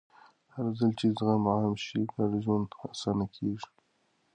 [0.53, 3.69] هرځل چې زغم عام شي، ګډ ژوند اسانه کېږي.